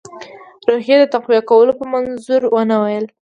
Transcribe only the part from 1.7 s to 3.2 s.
په منظور ونه ویل.